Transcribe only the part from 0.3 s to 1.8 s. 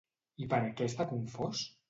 I per què està confós?